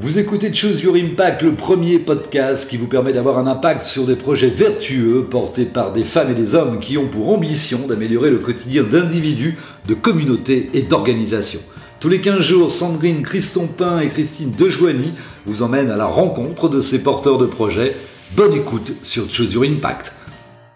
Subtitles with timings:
[0.00, 4.06] Vous écoutez Choose Your Impact, le premier podcast qui vous permet d'avoir un impact sur
[4.06, 8.30] des projets vertueux portés par des femmes et des hommes qui ont pour ambition d'améliorer
[8.30, 9.58] le quotidien d'individus,
[9.88, 11.58] de communautés et d'organisations.
[11.98, 15.14] Tous les 15 jours, Sandrine Christompin et Christine Dejoigny
[15.46, 17.96] vous emmènent à la rencontre de ces porteurs de projets.
[18.36, 20.12] Bonne écoute sur Choose Your Impact.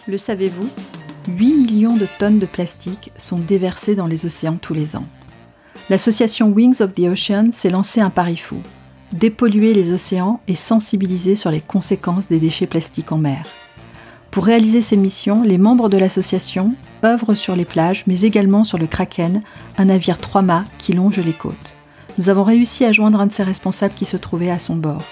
[0.08, 0.68] Le savez-vous
[1.28, 5.06] 8 millions de tonnes de plastique sont déversées dans les océans tous les ans.
[5.90, 8.56] L'association Wings of the Ocean s'est lancée un pari fou
[9.12, 13.44] dépolluer les océans et sensibiliser sur les conséquences des déchets plastiques en mer.
[14.30, 16.72] Pour réaliser ces missions, les membres de l'association
[17.04, 19.42] œuvrent sur les plages, mais également sur le Kraken,
[19.76, 21.76] un navire trois mâts qui longe les côtes.
[22.18, 25.02] Nous avons réussi à joindre un de ses responsables qui se trouvait à son bord.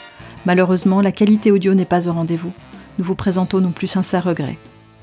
[0.46, 2.52] Malheureusement, la qualité audio n'est pas au rendez-vous.
[2.98, 4.58] Nous vous présentons nos plus sincères regrets.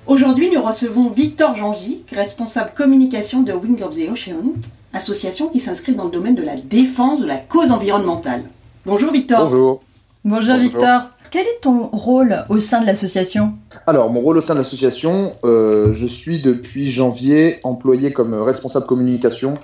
[0.08, 4.54] Aujourd'hui, nous recevons Victor Jangy, responsable communication de Wing of the Ocean,
[4.94, 8.44] association qui s'inscrit dans le domaine de la défense de la cause environnementale.
[8.88, 9.50] Bonjour Victor.
[9.50, 9.84] Bonjour.
[10.23, 11.02] Bonjour, Victor.
[11.30, 13.52] Quel est ton rôle au sein de l'association
[13.85, 18.85] Alors, mon rôle au sein de l'association, euh, je suis depuis janvier employé comme responsable
[18.85, 19.60] communication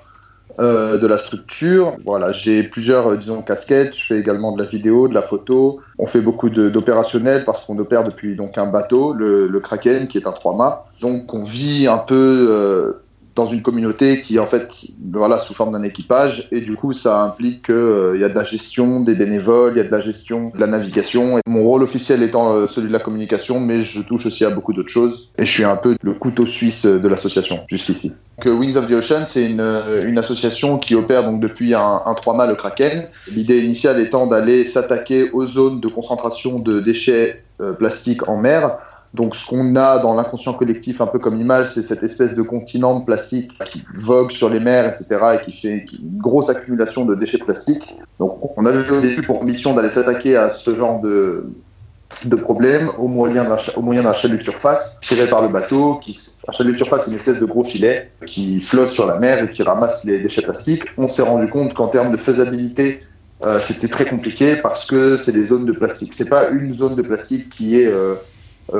[0.59, 1.93] euh, de la structure.
[2.03, 3.95] Voilà, j'ai plusieurs, euh, disons, casquettes.
[3.95, 5.79] Je fais également de la vidéo, de la photo.
[5.97, 10.17] On fait beaucoup d'opérationnels parce qu'on opère depuis donc un bateau, le, le, Kraken, qui
[10.17, 10.83] est un 3 mâts.
[11.01, 12.93] Donc, on vit un peu
[13.35, 16.93] dans une communauté qui est en fait voilà sous forme d'un équipage et du coup
[16.93, 19.91] ça implique qu'il euh, y a de la gestion des bénévoles, il y a de
[19.91, 21.39] la gestion de la navigation.
[21.47, 24.73] Mon rôle officiel étant euh, celui de la communication, mais je touche aussi à beaucoup
[24.73, 28.13] d'autres choses et je suis un peu le couteau suisse de l'association jusqu'ici.
[28.41, 32.01] Que Wings of the Ocean, c'est une, euh, une, association qui opère donc depuis un,
[32.05, 33.07] un 3 mâts le Kraken.
[33.31, 37.43] L'idée initiale étant d'aller s'attaquer aux zones de concentration de déchets
[37.77, 38.77] plastiques en mer
[39.13, 42.41] donc, ce qu'on a dans l'inconscient collectif, un peu comme image, c'est cette espèce de
[42.41, 47.05] continent de plastique qui vogue sur les mers, etc., et qui fait une grosse accumulation
[47.05, 47.83] de déchets plastiques.
[48.17, 51.45] Donc, on avait au début pour mission d'aller s'attaquer à ce genre de,
[52.25, 55.99] de problème au moyen d'un chalut de surface tiré par le bateau.
[56.03, 59.19] Qui, un chalut de surface, c'est une espèce de gros filet qui flotte sur la
[59.19, 60.85] mer et qui ramasse les déchets plastiques.
[60.97, 63.03] On s'est rendu compte qu'en termes de faisabilité,
[63.45, 66.15] euh, c'était très compliqué parce que c'est des zones de plastique.
[66.15, 68.15] C'est pas une zone de plastique qui est euh,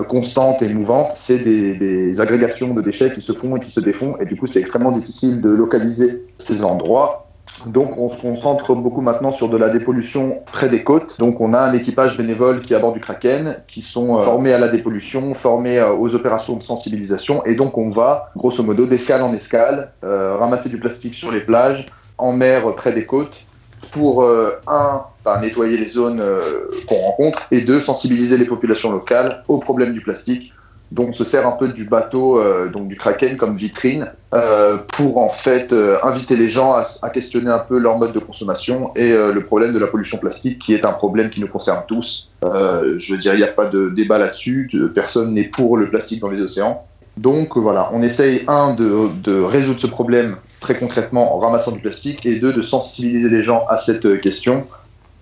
[0.07, 4.15] constante et mouvante, c'est des, agrégations de déchets qui se font et qui se défont,
[4.19, 7.27] et du coup c'est extrêmement difficile de localiser ces endroits.
[7.65, 11.19] Donc on se concentre beaucoup maintenant sur de la dépollution près des côtes.
[11.19, 14.23] Donc on a un équipage bénévole qui est à bord du Kraken, qui sont euh,
[14.23, 18.63] formés à la dépollution, formés euh, aux opérations de sensibilisation, et donc on va grosso
[18.63, 23.45] modo d'escale en escale ramasser du plastique sur les plages, en mer près des côtes,
[23.91, 24.25] pour
[24.67, 25.05] un
[25.41, 30.01] nettoyer les zones euh, qu'on rencontre, et deux, sensibiliser les populations locales au problème du
[30.01, 30.51] plastique.
[30.91, 34.77] Donc on se sert un peu du bateau, euh, donc du Kraken comme vitrine, euh,
[34.95, 35.73] pour en fait
[36.03, 39.79] inviter les gens à, questionner un peu leur mode de consommation et le problème de
[39.79, 42.31] la pollution plastique, qui est un problème qui nous concerne tous.
[42.43, 46.21] je veux dire, il n'y a pas de débat là-dessus, personne n'est pour le plastique
[46.21, 46.85] dans les océans.
[47.17, 51.79] Donc voilà, on essaye, un, de, de, résoudre ce problème très concrètement en ramassant du
[51.79, 54.65] plastique, et deux, de sensibiliser les gens à cette question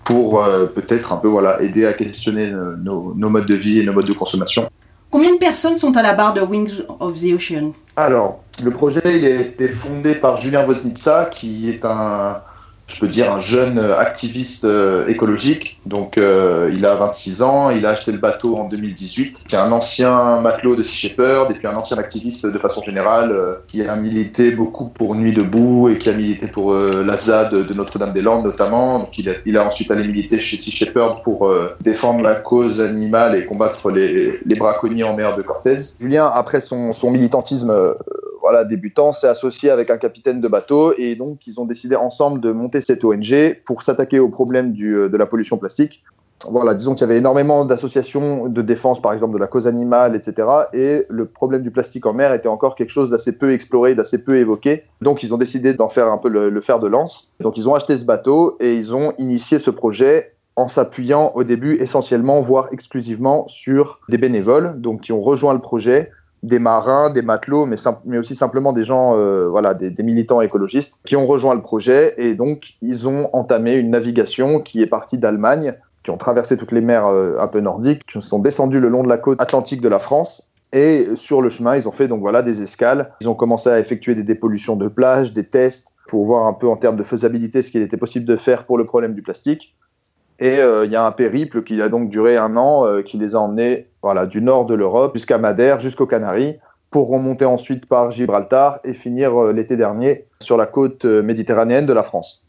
[0.04, 2.52] pour euh, peut-être un peu voilà, aider à questionner
[2.84, 4.70] nos, modes de vie et nos modes de consommation.
[5.10, 7.74] Combien de personnes sont à la barre de Wings of the Ocean?
[7.98, 12.38] Alors, le projet il a été fondé par Julien Woznica, qui est un,
[12.94, 15.80] je peux dire, un jeune activiste euh, écologique.
[15.86, 19.46] Donc, euh, il a 26 ans, il a acheté le bateau en 2018.
[19.48, 23.32] C'est un ancien matelot de Sea Shepherd et puis un ancien activiste de façon générale
[23.32, 27.52] euh, qui a milité beaucoup pour Nuit debout et qui a milité pour la ZAD
[27.52, 29.00] de Notre-Dame-des-Landes notamment.
[29.00, 33.46] Donc, il a, ensuite allé militer chez Sea Shepherd pour défendre la cause animale et
[33.46, 35.78] combattre les, braconniers en mer de Cortez.
[36.00, 37.74] Julien, après son militantisme
[38.42, 42.42] voilà, débutant, s'est associé avec un capitaine de bateau et donc ils ont décidé ensemble
[42.42, 46.04] de monter cette ONG pour s'attaquer au problème du, euh, de la pollution plastique.
[46.50, 50.16] Voilà, disons qu'il y avait énormément d'associations de défense, par exemple de la cause animale,
[50.16, 50.48] etc.
[50.74, 54.24] Et le problème du plastique en mer était encore quelque chose d'assez peu exploré, d'assez
[54.24, 54.86] peu évoqué.
[55.02, 57.32] Donc ils ont décidé d'en faire un peu le, le fer de lance.
[57.42, 61.44] Donc ils ont acheté ce bateau et ils ont initié ce projet en s'appuyant au
[61.44, 66.12] début essentiellement, voire exclusivement, sur des bénévoles, donc qui ont rejoint le projet
[66.44, 71.16] des marins, des matelots, mais, aussi simplement des gens, euh, voilà, des, militants écologistes qui
[71.16, 75.74] ont rejoint le projet et donc ils ont entamé une navigation qui est partie d'Allemagne,
[76.04, 79.04] qui ont traversé toutes les mers euh, un peu nordiques, qui sont descendus le long
[79.04, 80.48] de la côte atlantique de la France.
[80.74, 83.14] Et sur le chemin, ils ont fait donc voilà des escales.
[83.20, 86.68] Ils ont commencé à effectuer des dépollutions de plage, des tests pour voir un peu
[86.68, 89.76] en termes de faisabilité ce qu'il était possible de faire pour le problème du plastique.
[90.40, 93.36] Et euh, il y a un périple qui a donc duré un an, qui les
[93.36, 96.58] a emmenés voilà, du nord de l'Europe jusqu'à Madère, jusqu'aux Canaries,
[96.90, 101.94] pour remonter ensuite par Gibraltar et finir euh, l'été dernier sur la côte méditerranéenne de
[101.94, 102.46] la France.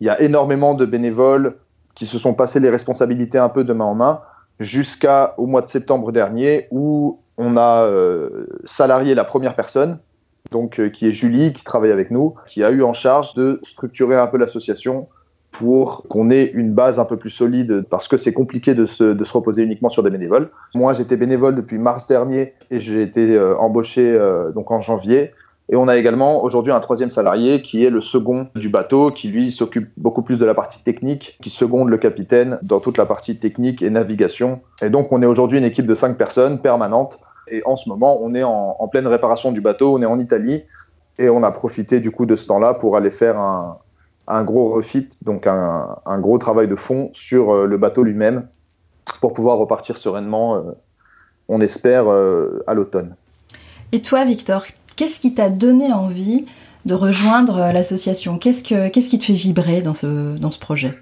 [0.00, 1.56] Il y a énormément de bénévoles
[1.94, 4.20] qui se sont passés les responsabilités un peu de main en main
[4.60, 10.00] jusqu'au mois de septembre dernier où on a euh, salarié la première personne,
[10.50, 13.60] donc euh, qui est Julie, qui travaille avec nous, qui a eu en charge de
[13.62, 15.08] structurer un peu l'association
[15.52, 19.04] pour qu'on ait une base un peu plus solide, parce que c'est compliqué de se,
[19.04, 20.50] de se, reposer uniquement sur des bénévoles.
[20.74, 25.32] Moi, j'étais bénévole depuis mars dernier et j'ai été euh, embauché euh, donc en janvier.
[25.70, 29.28] Et on a également aujourd'hui un troisième salarié qui est le second du bateau, qui
[29.28, 33.04] lui s'occupe beaucoup plus de la partie technique, qui seconde le capitaine dans toute la
[33.04, 34.60] partie technique et navigation.
[34.80, 37.18] Et donc on est aujourd'hui une équipe de cinq personnes permanentes.
[37.50, 40.18] Et en ce moment, on est en, en pleine réparation du bateau, on est en
[40.18, 40.62] Italie.
[41.18, 43.78] Et on a profité du coup de ce temps-là pour aller faire un,
[44.28, 48.46] un gros refit, donc un, un, gros travail de fond sur euh, le bateau lui-même
[49.20, 50.62] pour pouvoir repartir sereinement, euh,
[51.48, 53.16] on espère, euh, à l'automne.
[53.92, 54.66] Et toi, Victor,
[54.96, 56.44] qu'est-ce qui t'a donné envie
[56.84, 58.38] de rejoindre l'association?
[58.38, 60.98] Qu'est-ce, que, qu'est-ce qui te fait vibrer dans ce, dans ce projet?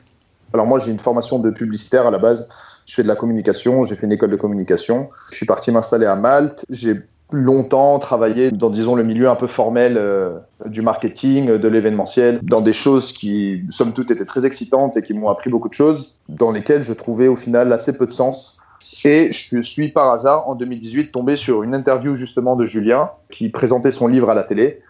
[0.55, 2.49] Alors moi, j'ai une formation de publicitaire à la base.
[2.87, 5.09] Je fais de la communication, j'ai fait une école de communication.
[5.31, 6.65] Je suis parti m'installer à Malte.
[6.71, 7.03] J'ai
[7.33, 12.61] longtemps travaillé dans, disons, le milieu un peu formel euh, du marketing, de l'événementiel, dans
[12.61, 16.17] des choses qui, somme toute, étaient très excitantes et qui m'ont appris beaucoup de choses,
[16.29, 18.59] dans lesquelles je trouvais au final assez peu de sens.
[19.05, 23.49] Et je suis par hasard, en 2018, tombé sur une interview justement de Julien, qui
[23.49, 24.81] présentait son livre à la télé.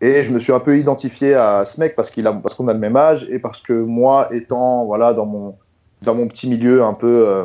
[0.00, 2.68] Et je me suis un peu identifié à ce mec parce qu'il a, parce qu'on
[2.68, 5.54] a le même âge et parce que moi, étant voilà dans mon
[6.02, 7.44] dans mon petit milieu un peu, euh,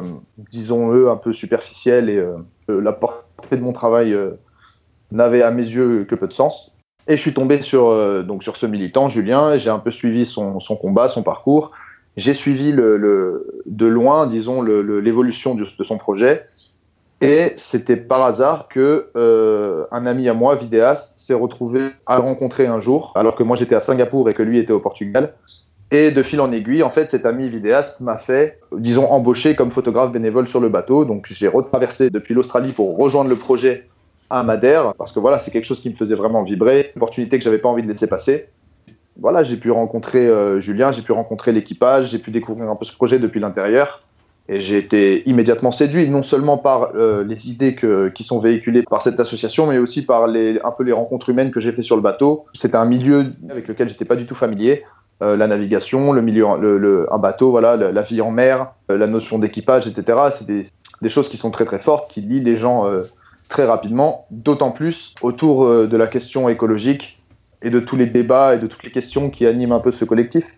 [0.52, 2.38] disons-le, un peu superficiel et euh,
[2.68, 4.32] la portée de mon travail euh,
[5.12, 6.76] n'avait à mes yeux que peu de sens.
[7.08, 10.26] Et je suis tombé sur, euh, donc sur ce militant, Julien, j'ai un peu suivi
[10.26, 11.72] son, son, combat, son parcours.
[12.16, 16.46] J'ai suivi le, le, de loin, disons, l'évolution de, son projet.
[17.22, 22.22] Et c'était par hasard que euh, un ami à moi, vidéaste, s'est retrouvé à le
[22.22, 25.34] rencontrer un jour, alors que moi j'étais à Singapour et que lui était au Portugal.
[25.94, 29.70] Et de fil en aiguille, en fait, cet ami vidéaste m'a fait, disons, embaucher comme
[29.70, 31.06] photographe bénévole sur le bateau.
[31.06, 33.88] Donc j'ai retraversé depuis l'Australie pour rejoindre le projet
[34.32, 37.38] à Madère, parce que voilà, c'est quelque chose qui me faisait vraiment vibrer, une opportunité
[37.38, 38.48] que j'avais pas envie de laisser passer.
[39.20, 42.86] Voilà, j'ai pu rencontrer euh, Julien, j'ai pu rencontrer l'équipage, j'ai pu découvrir un peu
[42.86, 44.02] ce projet depuis l'intérieur.
[44.50, 47.78] Et j'ai été immédiatement séduit, non seulement par euh, les idées
[48.16, 51.52] qui sont véhiculées par cette association, mais aussi par les, un peu les rencontres humaines
[51.52, 52.46] que j'ai fait sur le bateau.
[52.54, 54.84] C'était un milieu avec lequel j'étais pas du tout familier.
[55.22, 58.74] Euh, la navigation, le milieu, le, le, un bateau, voilà, la, la vie en mer,
[58.90, 60.18] euh, la notion d'équipage, etc.
[60.32, 60.66] C'est des,
[61.02, 63.04] des, choses qui sont très très fortes, qui lient les gens euh,
[63.48, 67.22] très rapidement, d'autant plus autour de la question écologique
[67.62, 70.04] et de tous les débats et de toutes les questions qui animent un peu ce
[70.04, 70.58] collectif.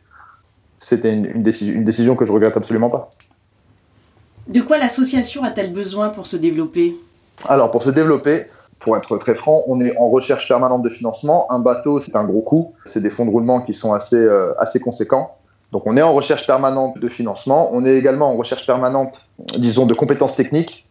[0.77, 3.09] C'était une, une décision que je regrette absolument pas.
[4.47, 6.95] De quoi l'association a-t-elle besoin pour se développer?
[7.49, 8.45] Alors, pour se développer,
[8.79, 11.51] pour être très franc, on est en recherche permanente de financement.
[11.51, 12.73] Un bateau, c'est un gros coût.
[12.85, 15.35] C'est des fonds de roulement qui sont assez, euh, assez conséquents.
[15.71, 17.69] Donc, on est en recherche permanente de financement.
[17.73, 19.19] On est également en recherche permanente,
[19.57, 20.85] disons, de compétences techniques.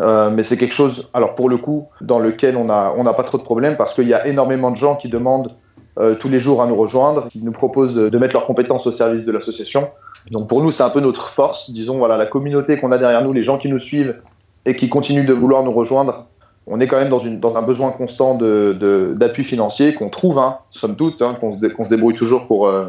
[0.00, 3.22] Euh, mais c'est quelque chose, alors pour le coup, dans lequel on n'a a pas
[3.22, 5.54] trop de problèmes parce qu'il y a énormément de gens qui demandent
[6.00, 8.92] euh, tous les jours à nous rejoindre, qui nous proposent de, mettre leurs compétences au
[8.92, 9.88] service de l'association.
[10.30, 13.32] Donc pour nous, c'est un peu notre force, disons, la communauté qu'on a derrière nous,
[13.32, 14.20] les gens qui nous suivent
[14.66, 16.26] et qui continuent de vouloir nous rejoindre.
[16.66, 21.20] On est quand même dans, un besoin constant d'appui financier qu'on trouve, hein, somme toute,
[21.20, 22.86] hein, qu'on se, débrouille toujours pour, euh,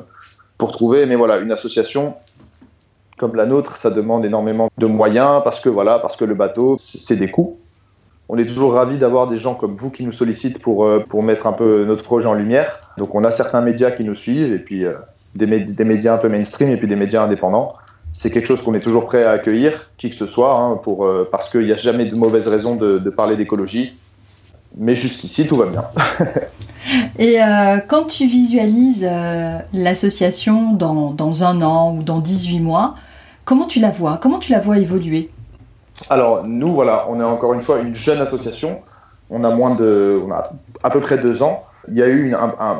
[0.57, 1.05] pour trouver.
[1.05, 2.15] Mais voilà, une association
[3.17, 6.75] comme la nôtre, ça demande énormément de moyens parce que, voilà, parce que le bateau,
[6.77, 7.57] c'est des coûts.
[8.27, 11.23] On est toujours ravis d'avoir des gens comme vous qui nous sollicitent pour, euh, pour
[11.23, 12.93] mettre un peu notre projet en lumière.
[12.97, 14.85] Donc on a certains médias qui nous suivent et puis...
[14.85, 14.93] Euh,
[15.35, 17.75] des, médias un peu mainstream et puis des médias indépendants.
[18.17, 21.05] C'est quelque chose qu'on est toujours prêt à accueillir, qui que ce soit, hein, pour,
[21.05, 23.97] euh, parce qu'il n'y a jamais de mauvaise raison de, de parler d'écologie.
[24.77, 25.83] Mais jusqu'ici, tout va bien.
[27.19, 32.95] et euh, quand tu visualises euh, l'association dans, dans, un an ou dans 18 mois,
[33.43, 34.17] comment tu la vois?
[34.21, 35.29] Comment tu la vois évoluer?
[36.09, 38.79] Alors, nous, voilà, on est encore une fois une jeune association.
[39.29, 40.21] On a moins de.
[40.25, 40.51] On a
[40.83, 41.65] à peu près deux ans.
[41.89, 42.79] Il y a eu une, un, un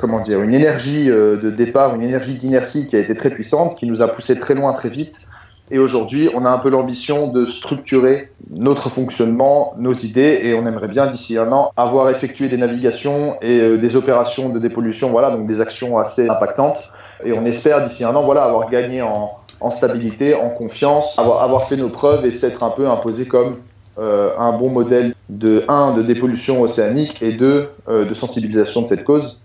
[0.00, 3.76] comment dire, une énergie euh, de départ, une énergie d'inertie qui a été très puissante,
[3.76, 5.26] qui nous a poussé très loin très vite.
[5.70, 10.64] Et aujourd'hui, on a un peu l'ambition de structurer notre fonctionnement, nos idées, et on
[10.66, 15.10] aimerait bien d'ici un an avoir effectué des navigations et euh, des opérations de dépollution,
[15.10, 16.92] voilà, donc des actions assez impactantes.
[17.24, 21.76] Et on espère d'ici un an, voilà, avoir gagné en, stabilité, en confiance, avoir, fait
[21.76, 23.56] nos preuves et s'être un peu imposé comme
[23.98, 28.86] euh, un bon modèle de un de dépollution océanique et deux euh, de sensibilisation de
[28.86, 29.40] cette cause.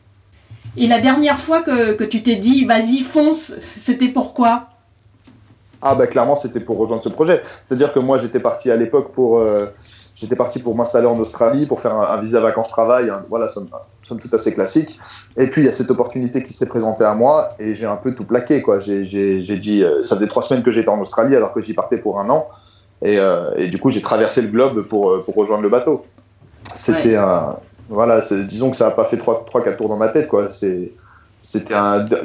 [0.77, 4.67] Et la dernière fois que, que tu t'es dit, vas-y, fonce, c'était pourquoi
[5.81, 7.43] Ah bah clairement c'était pour rejoindre ce projet.
[7.67, 9.65] C'est-à-dire que moi j'étais parti à l'époque pour euh,
[10.15, 13.11] j'étais parti pour m'installer en Australie pour faire un, visa vacances travail.
[13.29, 13.67] voilà, somme,
[14.03, 14.97] somme toute assez classique.
[15.35, 17.97] Et puis il y a cette opportunité qui s'est présentée à moi et j'ai un
[17.97, 18.79] peu tout plaqué quoi.
[18.79, 21.97] J'ai dit euh, ça faisait trois semaines que j'étais en Australie alors que j'y partais
[21.97, 22.47] pour un an
[23.01, 26.05] et, euh, et du coup j'ai traversé le globe pour pour rejoindre le bateau.
[26.73, 27.55] C'était un
[27.91, 30.49] voilà, disons que ça n'a pas fait trois trois quatre tours dans ma tête quoi.
[30.49, 31.75] C'était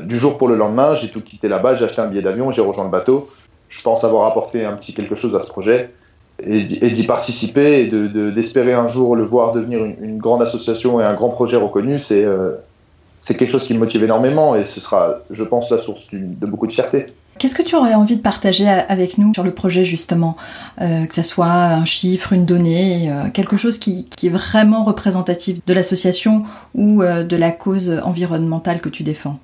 [0.03, 2.63] du jour pour le lendemain, j'ai tout quitté là-bas, j'ai acheté un billet d'avion, j'ai
[2.63, 3.29] rejoint le bateau
[3.69, 5.91] je pense avoir apporté un petit quelque chose à ce projet
[6.43, 7.87] et, d'y participer et
[8.33, 11.99] d'espérer de, un jour le voir devenir une, grande association et un grand projet reconnu,
[11.99, 12.53] c'est euh,
[13.21, 16.47] c'est quelque chose qui me motive énormément et ce sera, je pense, la source de
[16.47, 17.07] beaucoup de fierté.
[17.39, 20.37] Qu'est-ce que tu aurais envie de partager avec nous sur le projet justement
[20.81, 25.65] euh, Que ce soit un chiffre, une donnée, euh, quelque chose qui, est vraiment représentatif
[25.67, 29.39] de l'association ou de la cause environnementale que tu défends?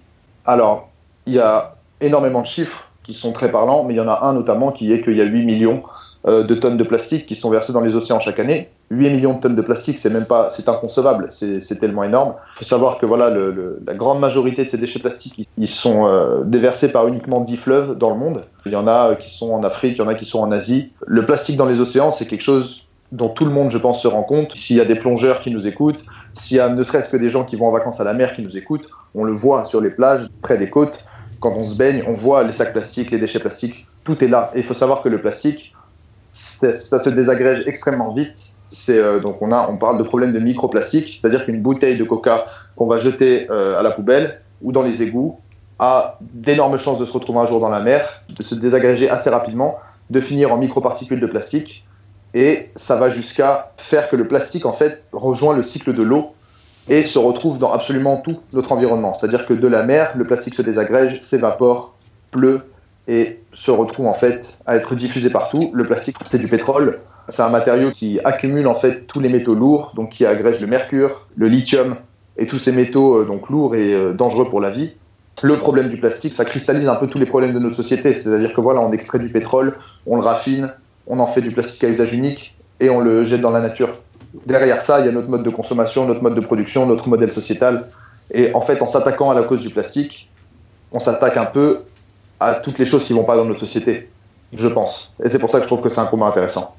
[0.45, 0.91] Alors,
[1.27, 4.21] il y a énormément de chiffres qui sont très parlants, mais il y en a
[4.23, 5.83] un notamment qui est qu'il y a 8 millions
[6.27, 8.69] euh, de tonnes de plastique qui sont versées dans les océans chaque année.
[8.93, 12.35] 8 millions de tonnes de plastique, c'est même pas, c'est inconcevable, c'est tellement énorme.
[12.57, 16.43] Il faut savoir que voilà, la grande majorité de ces déchets plastiques, ils sont euh,
[16.45, 18.43] déversés par uniquement 10 fleuves dans le monde.
[18.67, 20.41] Il y en a euh, qui sont en Afrique, il y en a qui sont
[20.41, 20.93] en Asie.
[21.07, 24.09] Le plastique dans les océans, c'est quelque chose dont tout le monde, je pense, se
[24.09, 24.55] rend compte.
[24.55, 27.31] S'il y a des plongeurs qui nous écoutent, s'il y a ne serait-ce que des
[27.31, 29.81] gens qui vont en vacances à la mer qui nous écoutent, on le voit sur
[29.81, 31.05] les plages, près des côtes
[31.43, 34.51] quand on se baigne, on voit les sacs plastiques, les déchets plastiques, tout est là.
[34.55, 35.75] Et il faut savoir que le plastique,
[36.33, 38.52] ça se désagrège extrêmement vite.
[38.91, 42.99] Euh, donc on parle de problème de microplastique, c'est-à-dire qu'une bouteille de Coca qu'on va
[42.99, 45.39] jeter euh, à la poubelle ou dans les égouts
[45.79, 49.31] a d'énormes chances de se retrouver un jour dans la mer, de se désagréger assez
[49.31, 49.79] rapidement,
[50.11, 51.85] de finir en microparticules de plastique,
[52.35, 56.35] et ça va jusqu'à faire que le plastique en fait rejoint le cycle de l'eau
[56.89, 59.15] et se retrouve dans absolument tout notre environnement.
[59.15, 61.95] C'est-à-dire que de la mer, le plastique se désagrège, s'évapore,
[62.31, 62.63] pleut
[63.09, 65.71] et se retrouve en fait à être diffusé partout.
[65.73, 67.01] Le plastique, c'est du pétrole.
[67.29, 70.67] C'est un matériau qui accumule en fait tous les métaux lourds, donc qui agrège le
[70.67, 71.97] mercure, le lithium
[72.37, 74.95] et tous ces métaux euh, donc lourds et euh, dangereux pour la vie.
[75.43, 78.15] Le problème du plastique, ça cristallise un peu tous les problèmes de notre société.
[78.15, 80.73] C'est-à-dire que voilà, on extrait du pétrole, on le raffine,
[81.07, 83.91] on en fait du plastique à usage unique et on le jette dans la nature
[84.47, 87.33] derrière ça, il y a notre mode de consommation, notre mode de production, notre modèle
[87.33, 87.87] sociétal.
[88.33, 90.31] Et en fait, en s'attaquant à la cause du plastique,
[90.91, 91.81] on s'attaque un peu
[92.45, 94.09] à toutes les choses qui vont pas dans notre société,
[94.53, 95.13] je pense.
[95.25, 96.75] Et c'est pour ça que je trouve que c'est un combat intéressant.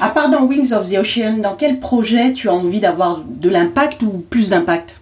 [0.00, 3.48] À part dans Wings of the Ocean, dans quel projet tu as envie d'avoir de
[3.48, 5.00] l'impact ou plus d'impact?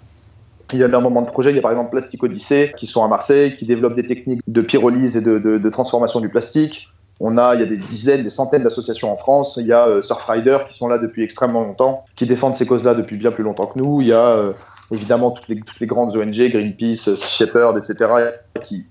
[0.72, 2.86] Il y a un moment de projet, il y a par exemple Plastic Odyssey qui
[2.86, 6.88] sont à Marseille, qui développent des techniques de pyrolyse et de transformation du plastique.
[7.24, 9.56] On a, il y a des dizaines, des centaines d'associations en France.
[9.60, 12.94] Il y a euh, Surfrider qui sont là depuis extrêmement longtemps, qui défendent ces causes-là
[12.94, 14.00] depuis bien plus longtemps que nous.
[14.00, 14.52] Il y a euh,
[14.92, 18.10] évidemment toutes les, grandes ONG, Greenpeace, Shepherd, etc.,
[18.66, 18.84] qui,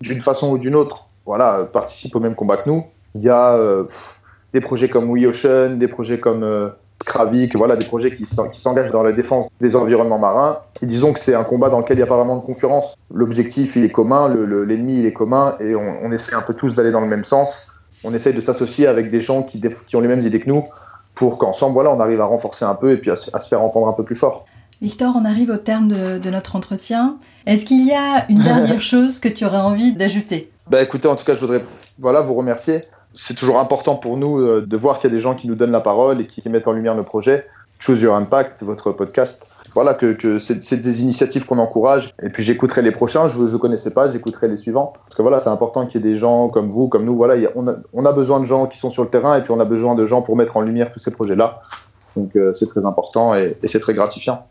[0.00, 2.84] d'une façon ou d'une autre, voilà, participent au même combat que nous.
[3.14, 3.84] Il y a euh,
[4.52, 9.12] des projets comme WeOcean, des projets comme Skravik, voilà, des projets qui s'engagent dans la
[9.12, 10.58] défense des environnements marins.
[10.82, 12.96] Et disons que c'est un combat dans lequel il n'y a pas vraiment de concurrence.
[13.12, 16.90] L'objectif, il est commun, l'ennemi, il est commun, et on, essaie un peu tous d'aller
[16.90, 17.68] dans le même sens.
[18.04, 20.64] On essaie de s'associer avec des gens qui, qui, ont les mêmes idées que nous,
[21.14, 23.88] pour qu'ensemble, voilà, on arrive à renforcer un peu et puis à, se faire entendre
[23.88, 24.46] un peu plus fort.
[24.80, 27.18] Victor, on arrive au terme de, notre entretien.
[27.46, 30.52] Est-ce qu'il y a une dernière chose que tu aurais envie d'ajouter?
[30.68, 31.62] Bah écoutez, en tout cas, je voudrais
[31.98, 32.82] voilà, vous remercier
[33.14, 35.56] c'est toujours important pour nous euh, de voir qu'il y a des gens qui nous
[35.56, 37.46] donnent la parole et qui, mettent en lumière nos projets.
[37.80, 39.46] Choose Your Impact, votre podcast.
[39.74, 42.14] Voilà, que, c'est des initiatives qu'on encourage.
[42.22, 44.94] Et puis j'écouterai les prochains, je ne connaissais pas, j'écouterai les suivants.
[45.04, 47.16] Parce que voilà, c'est important qu'il y ait des gens comme vous, comme nous.
[47.16, 49.64] Voilà, on, a, besoin de gens qui sont sur le terrain et puis on a
[49.64, 51.60] besoin de gens pour mettre en lumière tous ces projets-là.
[52.16, 54.46] Donc euh, c'est très important et, c'est très gratifiant.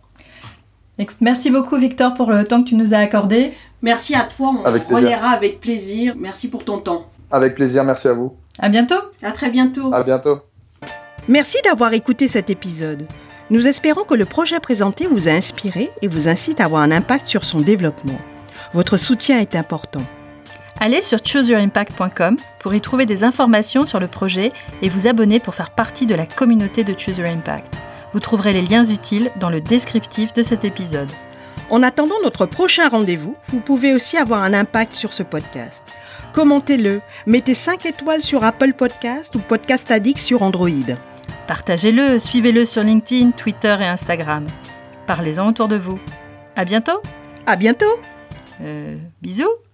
[1.00, 3.54] Écoute, merci beaucoup Victor pour le temps que tu nous as accordé.
[3.84, 6.16] Merci à toi, on avec avec plaisir.
[6.18, 7.06] Merci pour ton temps.
[7.30, 8.34] Avec plaisir, merci à vous.
[8.60, 8.96] À bientôt.
[9.22, 9.94] À très bientôt.
[9.94, 10.40] À bientôt.
[11.28, 13.06] Merci d'avoir écouté cet épisode.
[13.50, 16.92] Nous espérons que le projet présenté vous a inspiré et vous incite à avoir un
[16.92, 18.18] impact sur son développement.
[18.74, 20.02] Votre soutien est important.
[20.80, 24.52] Allez sur chooseyouриmpact.com pour y trouver des informations sur le projet
[24.82, 27.87] et vous abonner pour faire partie de la communauté de Choose Your Impact.
[28.14, 31.12] Vous trouverez les liens utiles dans le descriptif de cet épisode.
[31.70, 35.98] En attendant notre prochain rendez-vous, vous pouvez aussi avoir un impact sur ce podcast
[36.38, 40.70] commentez-le, mettez 5 étoiles sur Apple Podcast ou Podcast Addict sur Android.
[41.48, 44.46] Partagez-le, suivez-le sur LinkedIn, Twitter et Instagram.
[45.08, 46.00] Parlez-en autour de vous.
[46.56, 47.02] À bientôt.
[47.48, 48.00] À bientôt.
[48.62, 49.67] Euh, bisous.